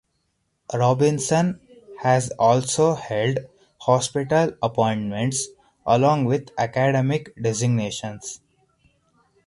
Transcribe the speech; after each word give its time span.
Robinson 0.73 1.59
has 1.99 2.31
also 2.39 2.95
held 2.95 3.37
hospital 3.81 4.49
appointments 4.63 5.47
along 5.85 6.25
with 6.25 6.49
academic 6.57 7.35
designations. 7.39 8.41